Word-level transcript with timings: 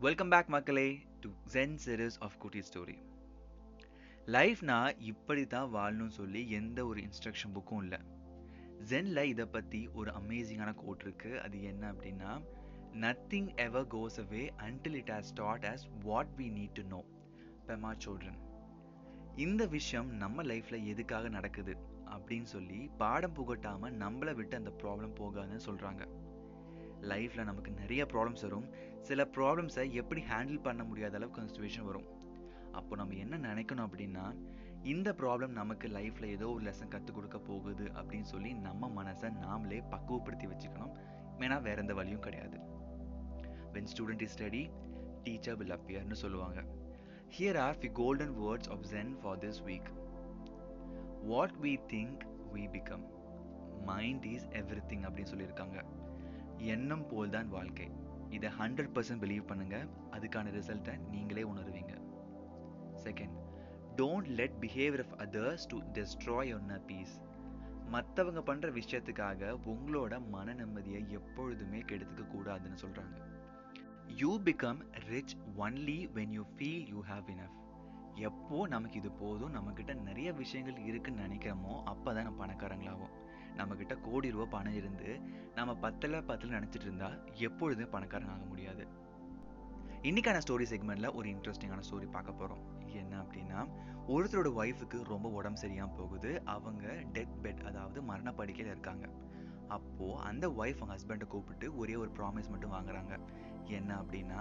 Welcome 0.00 0.28
back 0.28 0.48
மக்களே 0.48 1.00
to 1.20 1.28
Zen 1.52 1.74
series 1.84 2.16
of 2.18 2.38
குட்டி 2.38 2.60
story 2.60 2.94
லைஃப்னா 4.26 4.96
இப்படி 4.98 5.46
தான் 5.46 5.74
வாழணும்னு 5.74 6.08
சொல்லி 6.08 6.50
எந்த 6.50 6.86
ஒரு 6.86 7.00
இன்ஸ்ட்ரக்ஷன் 7.00 7.54
புக்கும் 7.54 7.82
இல்லை 7.82 7.98
ஜென்ல 8.90 9.22
இதை 9.22 9.46
பற்றி 9.46 9.88
ஒரு 9.92 10.10
அமேசிங்கான 10.10 10.74
கோட் 10.74 11.00
இருக்கு 11.00 11.40
அது 11.40 11.62
என்ன 11.62 11.92
அப்படின்னா 11.92 12.40
nothing 13.00 13.56
ever 13.56 13.86
goes 13.86 14.20
away 14.20 14.48
until 14.56 14.94
it 14.94 15.08
has 15.08 15.34
taught 15.34 15.64
us 15.64 15.86
what 16.04 16.32
we 16.36 16.46
need 16.58 16.72
to 16.72 16.82
know 16.82 17.04
Pema 17.66 17.92
Chodron 18.04 18.38
இந்த 19.36 19.66
விஷயம் 19.66 20.10
நம்ம 20.14 20.42
லைஃப்ல 20.42 20.84
எதுக்காக 20.84 21.28
நடக்குது? 21.28 21.76
அப்படின்னு 22.06 22.42
சொல்லி 22.42 22.90
பாடம் 22.98 23.34
புகட்டாம 23.34 23.90
நம்மளை 24.04 24.34
விட்டு 24.34 24.56
அந்த 24.56 24.70
ப்ராப்ளம் 24.82 25.18
போகாதுன்னு 25.18 25.60
சொல்றாங்க. 25.66 26.08
லைஃப்ல 27.00 27.44
நமக்கு 27.44 27.70
நிறைய 27.70 28.04
ப்ராப்ளம்ஸ் 28.04 28.42
வரும். 28.42 28.96
சில 29.08 29.24
ப்ராப்ளம்ஸை 29.34 29.84
எப்படி 30.00 30.20
ஹேண்டில் 30.30 30.64
பண்ண 30.66 30.82
முடியாத 30.88 31.16
அளவுக்கு 31.18 31.42
சுச்சுவேஷன் 31.42 31.86
வரும். 31.88 32.08
அப்போ 32.78 32.96
நம்ம 33.00 33.14
என்ன 33.24 33.36
நினைக்கணும் 33.48 33.86
அப்படின்னா 33.86 34.24
இந்த 34.92 35.08
ப்ராப்ளம் 35.20 35.54
நமக்கு 35.60 35.86
லைஃப்பில் 35.88 36.32
ஏதோ 36.34 36.46
ஒரு 36.54 36.62
லெசன் 36.66 36.92
கற்றுக் 36.94 37.16
கொடுக்க 37.18 37.38
போகுது 37.38 37.84
அப்படின்னு 37.98 38.28
சொல்லி 38.32 38.50
நம்ம 38.66 38.90
மனசை 38.98 39.28
நாமளே 39.44 39.78
பக்குவப்படுத்தி 39.92 40.46
வச்சுக்கணும். 40.52 40.92
ஏன்னா 41.44 41.56
வேற 41.66 41.82
எந்த 41.82 41.94
வழியும் 41.98 42.24
கிடையாது. 42.26 42.58
When 43.74 43.88
student 43.92 44.24
is 44.26 44.36
study 44.38 44.62
teacher 45.22 45.56
will 45.60 45.76
அப்பியர்னு 45.76 46.18
சொல்லுவாங்க. 46.24 46.60
Here 47.36 47.58
are 47.66 47.80
the 47.84 47.90
golden 48.00 48.34
words 48.42 48.70
of 48.74 48.84
Zen 48.92 49.14
for 49.22 49.40
this 49.44 49.62
week 49.68 49.90
what 51.30 51.56
we 51.62 51.72
think 51.94 52.20
we 52.56 52.66
become 52.76 53.06
mind 53.90 54.28
is 54.34 54.46
everything 54.92 55.06
அப்படின்னு 55.08 55.32
சொல்லியிருக்காங்க. 55.34 55.78
எண்ணம் 56.74 57.06
போல் 57.10 57.34
தான் 57.36 57.50
வாழ்க்கை. 57.56 57.88
இதை 58.30 58.48
ஹண்ட்ரட் 58.58 58.92
பர்சன்ட் 58.96 59.22
பிலீவ் 59.24 59.44
பண்ணுங்க. 59.46 59.76
அதுக்கான 60.16 60.52
ரிசல்ட்டை 60.58 60.94
நீங்களே 61.10 61.42
உணருவீங்க. 61.42 61.94
Second 63.04 63.36
don't 63.96 64.28
let 64.40 64.56
behaviour 64.60 65.02
of 65.04 65.14
others 65.24 65.66
to 65.66 65.78
destroy 65.96 66.50
your 66.52 66.84
peace 66.90 67.14
மற்றவங்க 67.94 68.40
பண்ணுற 68.48 68.68
விஷயத்துக்காக 68.78 69.50
உங்களோட 69.72 70.14
மன 70.28 70.54
நிம்மதியை 70.54 71.00
எப்பொழுதுமே 71.18 71.80
கெடுத்துக்க 71.80 72.24
கூடாதுன்னு 72.34 72.80
சொல்கிறாங்க 72.84 73.16
you 74.16 74.32
become 74.48 74.80
rich 75.08 75.34
only 75.56 75.98
when 76.16 76.34
you 76.38 76.44
feel 76.56 76.86
you 76.94 77.00
have 77.10 77.26
enough 77.34 77.56
எப்போ 78.28 78.58
நமக்கு 78.68 78.96
இது 78.98 79.10
போதும் 79.12 79.54
நம்மக்கிட்ட 79.54 79.94
நிறைய 80.00 80.32
விஷயங்கள் 80.32 80.78
இருக்குன்னு 80.84 81.24
நினைக்கிறோமோ 81.26 81.74
அப்போ 81.84 82.14
தான் 82.14 82.24
நம்ம 82.24 82.46
பணக்காரங்களாகும் 82.46 83.14
நம்மக்கிட்ட 83.58 83.94
கோடி 84.00 84.30
ரூபா 84.30 84.46
பணம் 84.50 84.78
இருந்து 84.80 85.08
நம்ம 85.54 85.74
பத்தில் 85.84 86.24
பத்தில் 86.24 86.56
நினச்சிட்டு 86.56 86.86
இருந்தால் 86.88 87.16
எப்பொழுதுமே 87.46 87.86
பணக்காரங்க 87.94 88.34
ஆக 88.36 88.44
முடியாது. 88.44 88.84
இன்னைக்கான 90.02 90.40
ஸ்டோரி 90.44 90.66
செக்மெண்ட்டில் 90.72 91.14
ஒரு 91.14 91.28
இன்ட்ரெஸ்டிங்கான 91.28 91.82
ஸ்டோரி 91.88 92.08
பார்க்க 92.10 92.32
போகிறோம் 92.32 92.64
என்ன 93.00 93.14
அப்படின்னா 93.22 93.60
ஒருத்தரோட 94.14 94.50
ஒய்ஃபுக்கு 94.60 94.98
ரொம்ப 95.04 95.28
உடம்பு 95.28 95.58
சரியாக 95.58 95.88
போகுது. 95.96 96.30
அவங்க 96.44 96.86
டெத் 97.12 97.38
பெட் 97.42 97.62
அதாவது 97.70 98.02
மரணப்படுக்கையில் 98.02 98.72
இருக்காங்க. 98.74 99.06
அப்போது 99.68 100.20
அந்த 100.28 100.48
ஒய்ஃப் 100.48 100.80
அவங்க 100.80 100.94
ஹஸ்பண்டை 100.94 101.26
கூப்பிட்டு 101.26 101.76
ஒரே 101.76 101.94
ஒரு 101.94 102.10
ப்ராமிஸ் 102.18 102.50
மட்டும் 102.50 102.72
வாங்குறாங்க. 102.72 103.14
என்ன 103.64 103.90
அப்படின்னா 104.02 104.40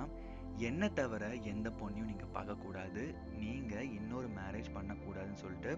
என்னை 0.68 0.88
தவிர 0.94 1.24
எந்த 1.52 1.70
பொண்ணையும் 1.80 2.12
நீங்கள் 2.12 2.34
பார்க்கக்கூடாது. 2.34 3.04
நீங்கள் 3.40 3.90
இன்னொரு 3.90 4.30
மேரேஜ் 4.38 4.70
பண்ணக்கூடாதுன்னு 4.78 5.42
சொல்லிட்டு 5.44 5.72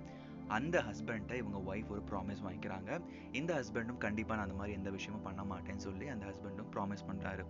அந்த 0.50 0.82
ஹஸ்பண்ட்டை 0.82 1.34
இவங்க 1.34 1.76
ஒய்ஃப் 1.76 1.88
ஒரு 1.88 2.04
ப்ராமிஸ் 2.12 2.44
வாங்கிக்கிறாங்க. 2.44 3.02
இந்த 3.32 3.52
ஹஸ்பண்டும் 3.54 3.98
கண்டிப்பா 3.98 4.36
நான் 4.36 4.44
அந்த 4.44 4.56
மாதிரி 4.56 4.76
எந்த 4.76 4.90
விஷயமும் 4.90 5.22
பண்ண 5.22 5.44
மாட்டேன்னு 5.44 5.84
சொல்லி 5.88 6.08
அந்த 6.08 6.26
ஹஸ்பண்டும் 6.26 6.76
ப்ராமிஸ் 6.76 7.06
பண்றாரு. 7.08 7.46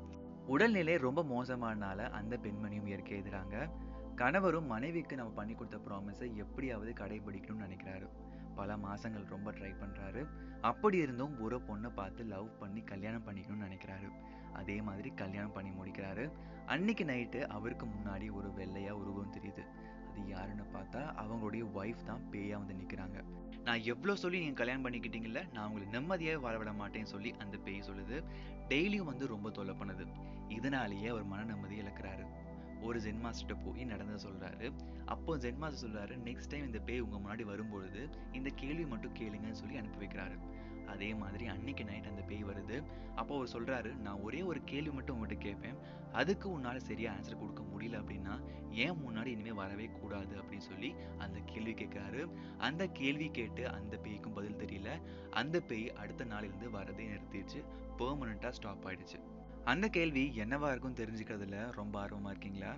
உடல்நிலை 0.47 0.97
ரொம்ப 0.97 1.23
மோசமானால 1.23 2.09
அந்த 2.09 2.37
பெண்மணியும் 2.37 2.85
இயற்கை 2.85 3.21
எதிராங்க. 3.21 3.69
கணவரும் 4.15 4.65
மனைவிக்கு 4.65 5.15
நம்ம 5.15 5.31
பண்ணி 5.31 5.53
கொடுத்த 5.53 5.77
ப்ராமிஸை 5.77 6.33
எப்படியாவது 6.33 6.93
கடைபிடிக்கணும்னு 6.99 7.65
நினைக்கிறாரு. 7.69 8.09
பல 8.55 8.75
மாசங்கள் 8.75 9.25
ரொம்ப 9.25 9.51
ட்ரை 9.51 9.73
பண்றாரு. 9.81 10.27
அப்படி 10.61 10.97
இருந்தும் 10.97 11.41
ஒரு 11.41 11.57
பொண்ணை 11.57 11.93
பார்த்து 11.93 12.23
லவ் 12.23 12.59
பண்ணி 12.59 12.81
கல்யாணம் 12.81 13.27
பண்ணிக்கணும்னு 13.27 13.65
நினைக்கிறாரு. 13.69 14.11
அதே 14.53 14.81
மாதிரி 14.81 15.09
கல்யாணம் 15.09 15.51
பண்ணி 15.51 15.69
முடிக்கிறாரு. 15.69 16.31
அன்னைக்கு 16.65 17.03
நைட்டு 17.03 17.47
அவருக்கு 17.47 17.85
முன்னாடி 17.85 18.31
ஒரு 18.31 18.47
வெள்ளையா 18.47 18.89
உருவம் 18.89 19.33
தெரியுது. 19.33 19.63
அது 20.19 20.29
யாருன்னு 20.29 20.65
பார்த்தா 20.73 21.01
அவங்களுடைய 21.21 21.63
ஒய்ஃப் 21.79 22.07
தான் 22.09 22.23
பேயா 22.31 22.55
வந்து 22.61 22.73
நிக்கிறாங்க. 22.79 23.17
நான் 23.63 23.81
எவ்வளோ 23.83 24.13
சொல்லி 24.15 24.39
நீங்க 24.39 24.57
கல்யாணம் 24.61 24.85
பண்ணிக்கிட்டீங்கல்ல 24.85 25.41
நான் 25.53 25.65
உங்களுக்கு 25.67 25.93
நிம்மதியாக 25.97 26.39
வாழ 26.39 26.57
விட 26.57 26.71
மாட்டேன்னு 26.71 27.11
சொல்லி 27.13 27.31
அந்த 27.43 27.55
பேய் 27.57 27.87
சொல்லுது. 27.89 28.17
டெய்லியும் 28.71 29.09
வந்து 29.11 29.27
ரொம்ப 29.33 29.49
தொல்லை 29.49 29.75
பண்ணுது. 29.81 30.05
இதனாலேயே 30.57 31.07
அவர் 31.07 31.25
மன 31.33 31.43
நிம்மதி 31.43 31.77
இழக்கிறாரு. 31.81 32.25
ஒரு 32.81 32.99
ஜென் 32.99 33.21
மாஸ்டர்கிட்ட 33.23 33.55
போய் 33.63 33.83
நடந்ததை 33.83 34.19
சொல்றாரு. 34.27 34.67
அப்போ 35.05 35.37
ஜென் 35.37 35.61
மாஸ்டர் 35.63 35.83
சொல்றாரு 35.85 36.15
நெக்ஸ்ட் 36.27 36.51
டைம் 36.51 36.65
இந்த 36.65 36.79
பேய் 36.79 36.99
உங்க 36.99 37.17
முன்னாடி 37.25 37.45
வரும்பொழுது 37.51 38.09
இந்த 38.31 38.49
கேள்வி 38.61 38.85
மட்டும் 38.85 39.17
கேளுங்கன்னு 39.19 39.61
சொல்லி 39.63 39.77
அனுப்பி 39.77 40.01
வைக்கிறாரு. 40.05 40.37
அதே 40.89 41.13
மாதிரி 41.13 41.47
அன்னைக்கு 41.47 41.85
நைட் 41.85 42.05
அந்த 42.05 42.21
பேய் 42.21 42.43
வருது. 42.43 42.83
அப்போ 43.15 43.35
அவர் 43.35 43.49
சொல்றாரு 43.53 43.95
நான் 43.95 44.19
ஒரே 44.19 44.41
ஒரு 44.41 44.61
கேள்வி 44.63 44.91
மட்டும் 44.91 45.17
உங்கள்கிட்ட 45.17 45.37
கேட்பேன். 45.37 45.75
அதுக்கு 46.11 46.59
உன்னால 46.59 46.77
சரியா 46.77 47.13
ஆன்சர் 47.13 47.39
கொடுக்க 47.39 47.63
முடியல 47.63 48.01
அப்படின்னா 48.01 48.41
ஏன் 48.69 48.91
முன்னாடி 48.91 49.25
இனிமே 49.25 49.51
வரவே 49.51 49.85
கூடாது? 49.85 50.41
அப்படின்னு 50.41 50.57
சொல்லி 50.57 50.95
அந்த 51.17 51.39
கேள்வி 51.45 51.73
கேட்கிறாரு. 51.73 52.31
அந்த 52.57 52.87
கேள்வி 52.87 53.29
கேட்டு 53.31 53.69
அந்த 53.69 53.99
பேய்க்கும் 54.03 54.33
பதில் 54.33 54.57
தெரியல. 54.57 55.01
அந்த 55.31 55.59
பேய் 55.59 55.93
அடுத்த 55.93 56.23
நாளிலிருந்து 56.23 56.69
வரதே 56.69 57.07
நிறுத்திடுச்சு. 57.07 57.63
பெர்மனண்டா 57.97 58.49
ஸ்டாப் 58.49 58.85
ஆயிடுச்சு. 58.85 59.19
அந்த 59.63 59.87
கேள்வி 59.87 60.31
என்னவா 60.35 60.69
இருக்கும் 60.69 60.95
தெரிஞ்சுக்கிறதுல 60.95 61.71
ரொம்ப 61.71 62.05
ஆர்வமா 62.05 62.29
இருக்கீங்களா? 62.29 62.75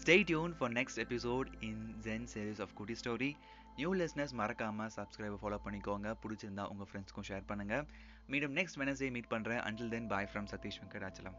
Stay 0.00 0.14
tune 0.22 0.52
for 0.58 0.72
next 0.72 1.00
episode 1.04 1.48
in 1.68 1.82
Zen 2.06 2.26
series 2.34 2.60
of 2.64 2.72
குட்டி 2.74 2.94
ஸ்டோரி 3.00 3.30
நியூ 3.76 3.90
லிஸ்னஸ் 3.94 4.34
மறக்காம 4.40 4.86
சப்ஸ்கிரைப் 4.96 5.36
ஃபாலோ 5.42 5.58
பண்ணிக்கோங்க. 5.66 6.08
பிடிச்சிருந்தா 6.22 6.64
உங்க 6.72 6.84
ஃப்ரெண்ட்ஸ்க்கும் 6.90 7.26
ஷேர் 7.28 7.44
பண்ணுங்க. 7.46 7.74
மீண்டும் 8.26 8.54
நெக்ஸ்ட் 8.56 8.78
வெனஸ்டே 8.82 9.10
மீட் 9.10 9.28
பண்றேன். 9.28 9.60
Until 9.68 9.88
then 9.88 10.06
bye 10.06 10.28
from 10.32 10.48
Satish 10.52 10.80
Venkatachalam. 10.82 11.38